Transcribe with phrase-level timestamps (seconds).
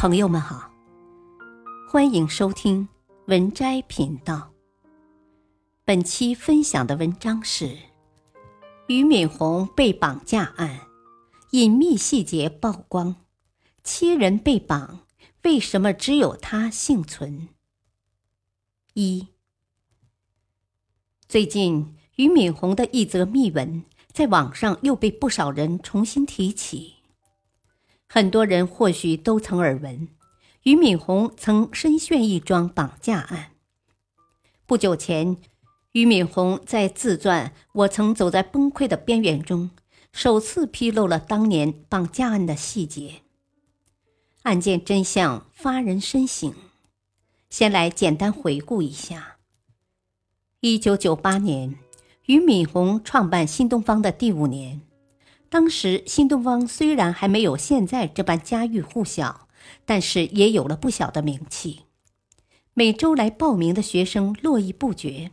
[0.00, 0.72] 朋友们好，
[1.86, 2.88] 欢迎收听
[3.26, 4.50] 文摘频道。
[5.84, 7.76] 本期分享的文章是
[8.86, 10.86] 俞敏洪被绑架案，
[11.50, 13.14] 隐秘细节曝光，
[13.84, 15.00] 七人被绑，
[15.42, 17.50] 为什么只有他幸存？
[18.94, 19.28] 一，
[21.28, 26.99] 最近俞敏洪的一则密文在网上又被不少人重新提起。
[28.12, 30.08] 很多人或许都曾耳闻，
[30.64, 33.52] 俞敏洪曾身陷一桩绑架案。
[34.66, 35.36] 不久前，
[35.92, 39.70] 俞敏洪在自传《我曾走在崩溃的边缘》中，
[40.12, 43.22] 首次披露了当年绑架案的细节。
[44.42, 46.52] 案件真相发人深省。
[47.48, 49.36] 先来简单回顾一下：
[50.58, 51.76] 一九九八年，
[52.26, 54.80] 俞敏洪创办新东方的第五年。
[55.50, 59.48] 当时，新东方虽然还没有现在这般家喻户晓，
[59.84, 61.80] 但是也有了不小的名气。
[62.72, 65.32] 每周来报名的学生络绎不绝。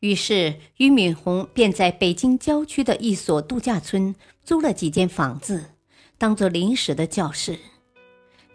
[0.00, 5.70] 于是，俞敏洪便在北京郊区的一所度假村租了几间房子，
[6.18, 7.58] 当做临时的教室。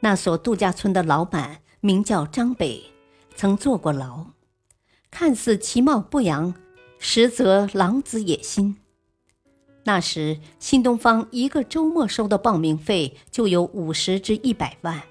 [0.01, 2.83] 那所度假村的老板名叫张北，
[3.35, 4.27] 曾坐过牢，
[5.09, 6.53] 看似其貌不扬，
[6.99, 8.77] 实则狼子野心。
[9.87, 15.01] 那时，新东方一个周末收的报名费就有五十至一百万。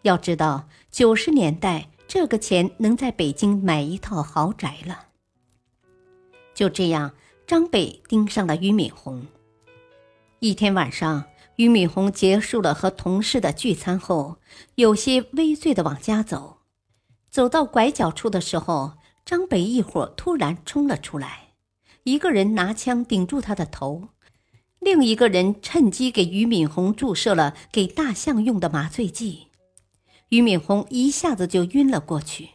[0.00, 5.08] 要知道，九十年代这个钱能在北京买一套豪宅了。
[6.54, 7.12] 就这样，
[7.46, 9.26] 张北盯上了俞敏洪。
[10.38, 11.26] 一天晚上，
[11.56, 14.38] 俞敏洪结束了和同事的聚餐后，
[14.76, 16.60] 有些微醉的往家走。
[17.30, 18.94] 走到拐角处的时候，
[19.26, 21.49] 张北一伙突然冲了出来。
[22.04, 24.08] 一个人拿枪顶住他的头，
[24.78, 29.48] 另一个人趁机给俞敏洪注射了给大象用的麻醉剂，
[30.30, 32.50] 俞敏洪一下子就晕了过去。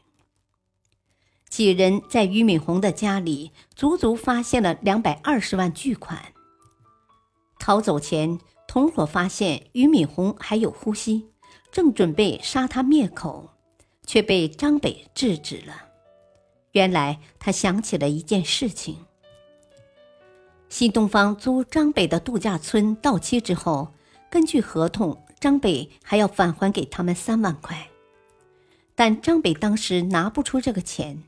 [1.47, 6.33] 几人在俞敏洪的家里足足发现了两百二十万巨款。
[7.59, 11.29] 逃走前，同伙发现俞敏洪还有呼吸，
[11.71, 13.51] 正准备杀他灭口，
[14.05, 15.89] 却被张北制止了。
[16.71, 19.05] 原来他想起了一件事情。
[20.67, 23.93] 新东方租张北的度假村到期之后，
[24.29, 27.87] 根据合同，张北还要返还给他们三万块。
[28.93, 31.23] 但张北当时拿不出这个钱，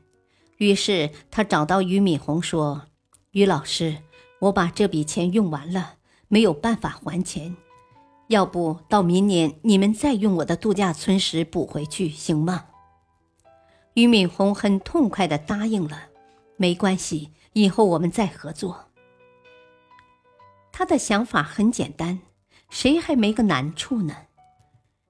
[0.56, 2.86] 于是他找到俞敏洪说
[3.32, 3.98] ：“俞老师，
[4.40, 5.94] 我把这笔钱用完了，
[6.28, 7.56] 没有办法还钱，
[8.26, 12.66] 要不到明年你们再用我的度假村时补回去，行吗？”
[13.94, 16.02] 俞敏洪很痛快地答应了
[16.56, 18.87] ：“没关系，以后我们再合作。”
[20.78, 22.20] 他的想法很简单，
[22.70, 24.14] 谁还没个难处呢？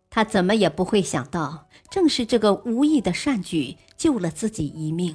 [0.09, 5.15] 他怎么也不会想到，正是这个无意的善举救了自己一命。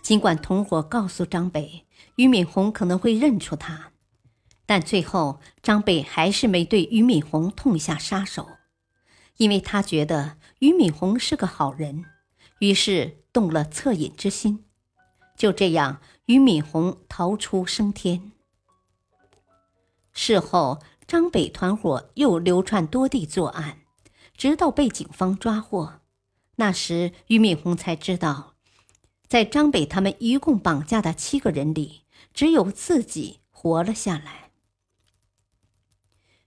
[0.00, 3.90] 尽管同伙告诉张北，俞敏洪可能会认出他，
[4.64, 8.46] 但最后张北还是没对俞敏洪痛下杀手，
[9.38, 12.04] 因为他觉得俞敏洪是个好人，
[12.60, 14.66] 于是动了恻隐之心。
[15.36, 18.30] 就这样，俞敏洪逃出升天。
[20.12, 23.78] 事后，张北团伙又流窜多地作案，
[24.36, 26.00] 直到被警方抓获。
[26.56, 28.54] 那时，俞敏洪才知道，
[29.26, 32.02] 在张北他们一共绑架的七个人里，
[32.34, 34.50] 只有自己活了下来。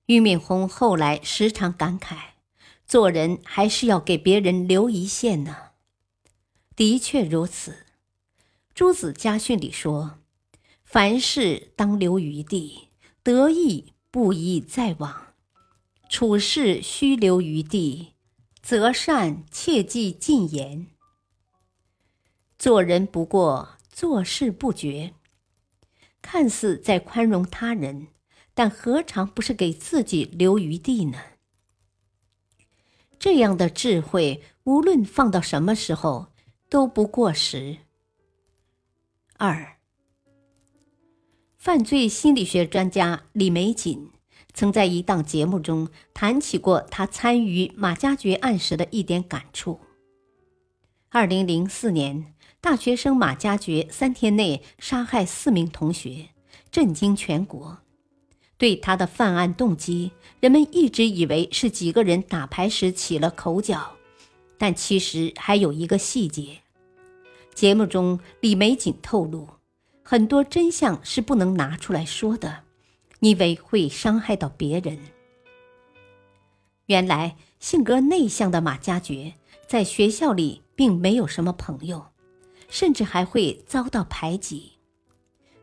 [0.06, 2.16] 俞敏洪后来时常感慨
[2.86, 5.72] ：“做人还是要给别人留一线呢。”
[6.76, 7.72] 的确如此，
[8.76, 10.20] 《朱子家训》里说
[10.86, 12.85] ：“凡事当留余地。”
[13.26, 15.34] 得意不宜再往，
[16.08, 18.14] 处事须留余地，
[18.62, 20.86] 择善切忌进言。
[22.60, 25.16] 做人不过，做事不绝。
[26.22, 28.10] 看似在宽容他人，
[28.54, 31.18] 但何尝不是给自己留余地呢？
[33.18, 36.32] 这样的智慧，无论放到什么时候
[36.70, 37.78] 都不过时。
[39.38, 39.75] 二。
[41.66, 44.12] 犯罪心理学专家李玫瑾
[44.54, 49.80] 曾在一档节目中谈起过他参与马加爵案时的一点感触。
[51.10, 56.28] 二零零四年，大学生马加爵三天内杀害四名同学，
[56.70, 57.80] 震惊全国。
[58.60, 63.94] 对他的犯案动机，人们一直以为是几个人打牌时起了口角，
[64.60, 66.60] 但其实还有一个细节。
[67.56, 69.55] 节目中，李玫瑾透露。
[70.08, 72.62] 很多真相是不能拿出来说的，
[73.22, 75.00] 因为会伤害到别人。
[76.86, 79.34] 原来性格内向的马加爵
[79.68, 82.06] 在学校里并没有什么朋友，
[82.70, 84.74] 甚至还会遭到排挤。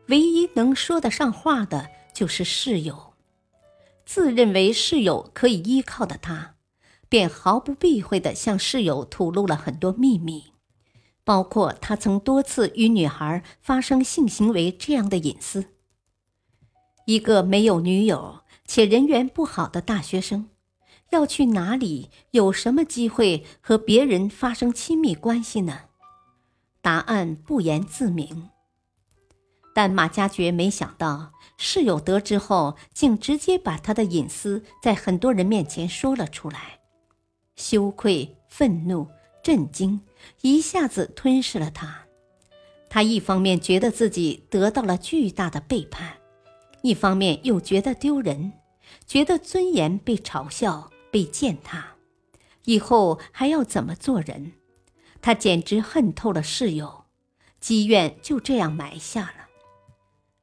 [0.07, 3.13] 唯一能说得上话的就是室友。
[4.05, 6.55] 自认为室友可以依靠的他，
[7.07, 10.52] 便毫不避讳地向室友吐露了很多秘密，
[11.23, 15.65] 包括他曾多次与女孩发生性行为这样的隐私。
[17.05, 20.49] 一个没有女友且人缘不好的大学生。
[21.09, 22.09] 要去哪里？
[22.31, 25.81] 有什么机会和别人发生亲密关系呢？
[26.81, 28.49] 答案不言自明。
[29.75, 36.79] 但马加爵没想到，室友得知后，竟直接把他的隐私在很多人面前说了出来。
[37.55, 39.07] 羞愧、愤怒、
[39.43, 40.01] 震惊
[40.41, 42.05] 一下子吞噬了他。
[42.89, 46.17] 他一方面觉得自己得到了巨大的背叛，
[46.81, 48.53] 一方面又觉得丢人，
[49.05, 50.89] 觉得尊严被嘲笑。
[51.11, 51.89] 被践踏，
[52.63, 54.53] 以后还要怎么做人？
[55.21, 57.03] 他简直恨透了室友，
[57.59, 59.45] 积怨就这样埋下了，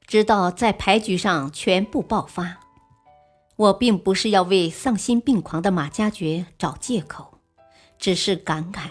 [0.07, 2.61] 直到在牌局上全部爆发。
[3.57, 7.40] 我并不是要为丧心病狂的马加爵找借口，
[8.01, 8.89] 只是感慨：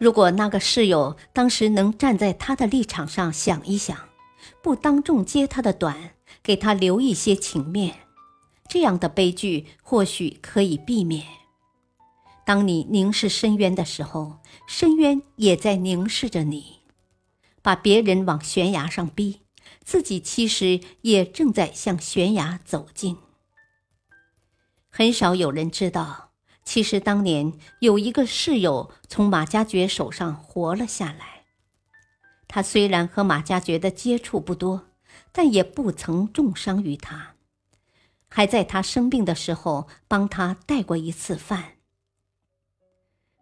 [0.00, 4.08] 如果那个室友当时能站在他的立场上想一想，
[4.62, 7.94] 不当众揭他的短，给他留一些情面。
[8.68, 11.24] 这样的悲剧或许可以避免。
[12.46, 16.78] 当你凝视深渊的时候，深渊也在凝视着你。
[17.60, 19.42] 把别人往悬崖上逼，
[19.84, 23.18] 自己其实也正在向悬崖走近。
[24.88, 26.25] 很少有人知道，
[26.66, 31.44] 其实当年有一个室友从马加爵手上活了下来。
[32.48, 34.88] 他虽然和马加爵的接触不多，
[35.32, 37.36] 但也不曾重伤于他。
[38.28, 41.76] 还在他生病的时候帮他带过一次饭。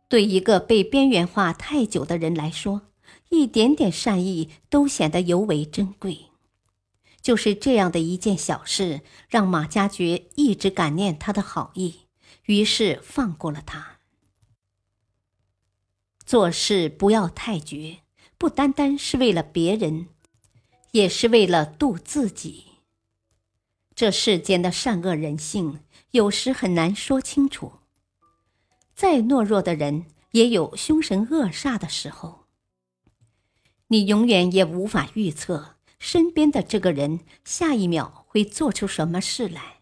[0.09, 2.83] 对一个被边缘化太久的人来说，
[3.31, 6.27] 一点点善意都显得尤为珍贵。
[7.23, 12.01] 就是这样的一件小事，让马加爵一直感念他的好意，
[12.47, 13.99] 于是放过了他。
[16.25, 17.99] 做事不要太绝，
[18.39, 20.09] 不单单是为了别人，
[20.93, 22.67] 也是为了渡自己。
[23.95, 25.81] 这世间的善恶人性，
[26.13, 27.81] 有时很难说清楚。
[28.95, 32.47] 再懦弱的人，也有凶神恶煞的时候。
[33.89, 39.74] 你永远也无法预测身边的这个人下一秒会做出什么事来。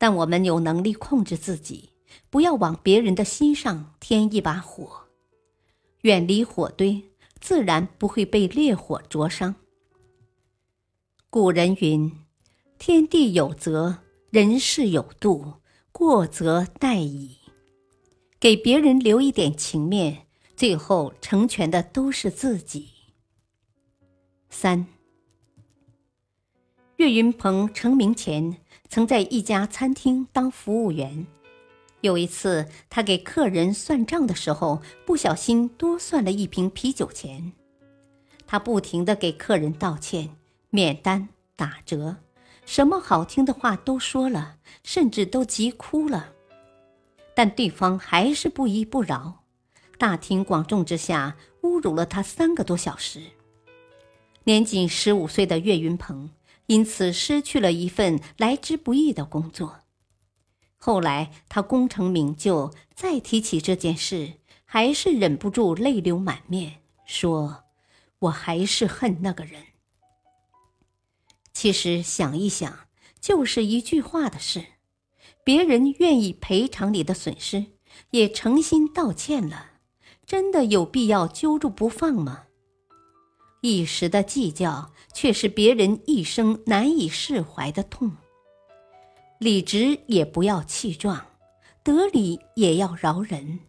[0.00, 1.90] 但我们有能力控制自己，
[2.30, 5.08] 不要往别人的心上添一把火。
[6.00, 9.54] 远离火堆，自然不会被烈火灼伤。
[11.28, 12.10] 古人云。
[12.78, 13.98] 天地有责，
[14.30, 15.56] 人事有度，
[15.92, 17.36] 过则殆矣。
[18.40, 20.26] 给别人留一点情面，
[20.56, 22.88] 最后成全的都是自己。
[24.48, 24.86] 三，
[26.96, 28.56] 岳云鹏成名前
[28.90, 31.24] 曾在一家餐厅当服务员。
[32.00, 37.52] 有一次，他给客人算账的时候，不小心多算了一瓶啤酒钱。
[38.48, 40.30] 他不停的给客人道歉、
[40.70, 42.16] 免单、打折。
[42.66, 46.32] 什么好听的话都说了，甚至都急哭了，
[47.32, 49.44] 但对方还是不依不饶，
[49.98, 53.20] 大庭广众之下侮辱了他三个多小时。
[54.44, 56.30] 年仅十五岁的岳云鹏
[56.70, 59.80] 因此失去了一份来之不易的工作。
[60.76, 64.34] 后来他功成名就，再提起这件事，
[64.64, 67.64] 还是忍不住泪流满面，说
[68.20, 69.64] ：“我还是恨那个人。”
[71.52, 72.86] 其实想一想，
[73.20, 74.64] 就是一句话的事。
[75.42, 77.66] 别人愿意赔偿你的损失，
[78.12, 79.72] 也诚心道歉了，
[80.24, 82.44] 真的有必要揪住不放吗？
[83.60, 88.12] 一时的计较，却是别人一生难以释怀的痛。
[89.38, 91.26] 理直也不要气壮，
[91.82, 93.60] 得理也要饶人。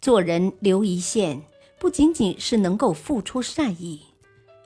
[0.00, 1.42] 做人留一线，
[1.78, 4.02] 不仅仅是能够付出善意。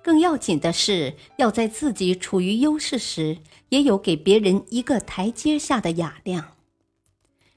[0.03, 6.57] 更要紧的是，要在自己处于优势时，也有给别人一个台阶下的雅量。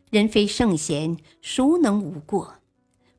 [0.10, 2.55] 人非圣贤，孰能无过？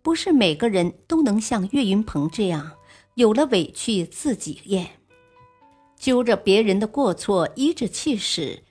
[0.02, 2.72] 不是每个人都能像岳云鹏这样，
[3.14, 4.88] 有了委屈自己咽，
[5.96, 8.62] 揪着别人的过错颐指气使。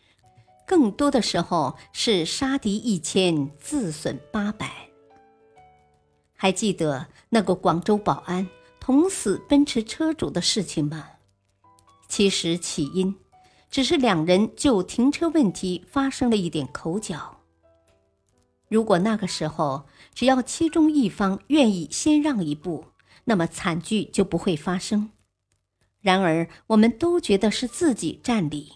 [0.65, 4.89] 更多的时候是杀敌一千，自损八百。
[6.35, 8.47] 还记得那个广州保安？
[8.79, 11.07] 捅死奔驰车主的事情吗？
[12.09, 13.15] 其实起因
[13.71, 17.39] 只是两人就停车问题发生了一点口角，
[18.67, 22.85] 如果那个时候只要其中一方愿意先让一步，
[23.25, 25.11] 那么惨剧就不会发生。
[26.01, 28.73] 然而，我们都觉得是自己占理，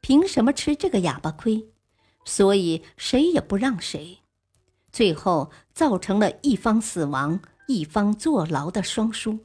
[0.00, 1.66] 凭什么吃这个哑巴亏？
[2.24, 4.18] 所以谁也不让谁，
[4.90, 9.40] 最后造成了一方死亡、一方坐牢的双输，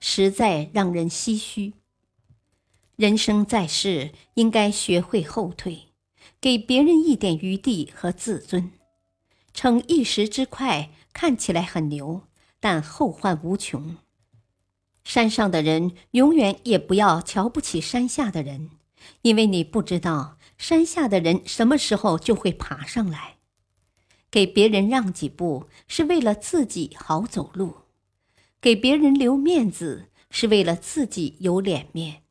[0.00, 1.74] 实在让人唏嘘。
[2.96, 5.88] 人生在世，应该学会后退，
[6.40, 8.72] 给别人一点余地和自尊。
[9.54, 12.22] 逞一时之快，看起来很牛，
[12.62, 13.96] 但后患无穷。
[15.02, 18.70] 山上的人永远也不要瞧不起山下的人，
[19.22, 20.38] 因为你不知道。
[20.56, 23.38] 山下的人什么时候就会爬上来？
[24.30, 27.78] 给别人让几步是为了自己好走路，
[28.60, 32.22] 给别人留面子是为了自己有脸面。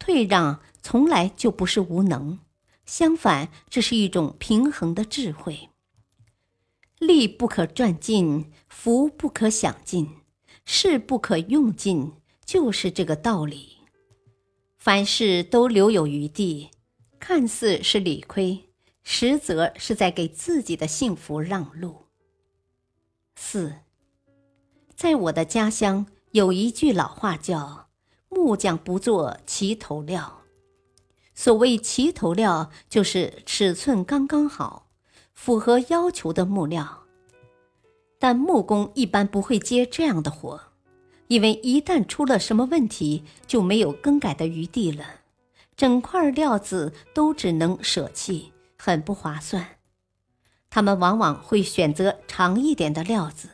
[0.00, 2.40] 退让从来就不是无能，
[2.84, 5.70] 相反，这是一种平衡的智慧。
[6.98, 10.08] 力不可赚尽，福不可享尽，
[10.64, 12.12] 势不可用尽，
[12.44, 13.78] 就是这个道理。
[14.78, 16.70] 凡事都留有余地。
[17.18, 18.68] 看似是理亏，
[19.02, 22.04] 实则是在给自己的幸福让路。
[23.34, 23.74] 四，
[24.94, 27.88] 在我的家乡有一句老话叫
[28.28, 30.42] “木匠不做齐头料”。
[31.34, 34.85] 所谓齐头料，就是尺寸刚刚好、
[35.36, 37.04] 符合要求的木料。
[38.18, 40.60] 但木工一般不会接这样的活，
[41.28, 45.04] 因为一旦出了什么问题，就没有更改的余地了。
[45.76, 49.76] 整块料子都只能舍弃，很不划算。
[50.70, 53.48] 他们往往会选择长一点的料子，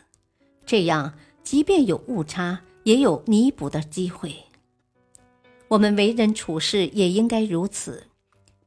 [0.65, 4.33] 这样即便有误差，也有弥补的机会。
[5.67, 8.07] 我们为人处事也应该如此，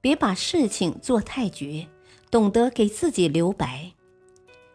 [0.02, 1.88] 别把事情做太绝，
[2.36, 3.94] 懂得给自己留白，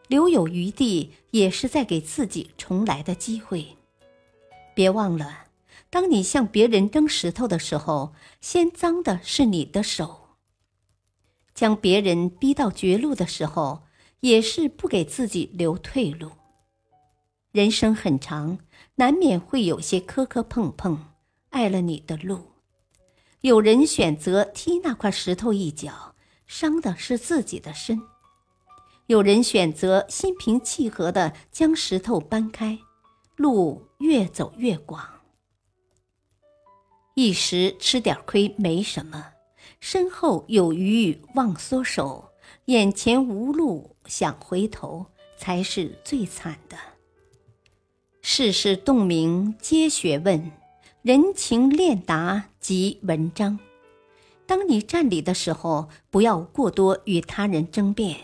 [0.09, 3.76] 留有余地，也是在给自己重来的机会。
[4.75, 5.49] 别忘了。
[5.90, 10.29] 当你向别人扔石头的时候，先脏的是你的手。
[11.52, 13.83] 将别人逼到绝路的时候，
[14.21, 16.31] 也是不给自己留退路。
[17.52, 18.61] 人生很长，
[18.95, 21.09] 难免会有些磕磕碰碰，
[21.50, 22.52] 碍了你的路。
[23.43, 26.14] 有人选择踢那块石头一脚，
[26.50, 27.97] 伤的是自己的身；
[29.07, 32.76] 有人选择心平气和的将石头搬开，
[33.37, 35.21] 路越走越广。
[37.14, 39.26] 一时吃点亏没什么，
[39.78, 42.33] 身后有余忘缩手，
[42.64, 45.07] 眼前无路想回头，
[45.38, 46.76] 才是最惨的。
[48.23, 50.50] 世事洞明皆学问，
[51.02, 53.57] 人情练达即文章。
[54.50, 58.16] 当你占理的时候，不要过多与他人争辩；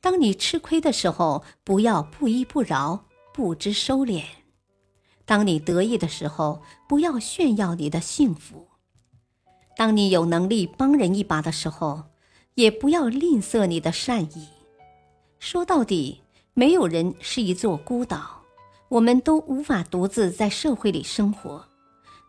[0.00, 4.24] 当你吃亏的时候，不要不依不饶，不知收敛。
[5.24, 8.66] 当你得意的时候，不要炫耀你的幸福；
[9.76, 12.02] 当你有能力帮人一把的时候，
[12.56, 14.48] 也不要吝啬你的善意。
[15.38, 16.22] 说到底，
[16.54, 18.42] 没有人是一座孤岛，
[18.88, 21.66] 我们都无法独自在社会里生活。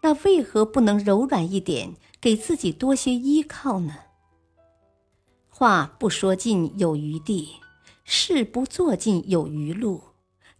[0.04, 3.96] 那为何不能柔软一点，给自己多些依靠呢？
[5.50, 7.58] 话不说尽有余地，
[8.04, 10.04] 事不做尽有余路。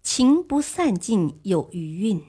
[0.02, 2.24] 情不散尽有余韵。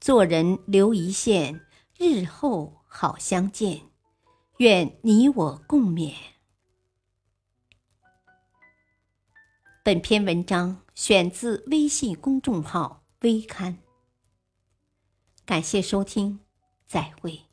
[0.00, 1.60] 做人留一线，
[1.98, 3.82] 日后好相见。
[4.56, 6.14] 愿你我共勉。
[9.84, 13.78] 本篇文章选自微信公众号“微刊”。
[15.44, 16.40] 感谢收听，
[16.86, 17.47] 再会。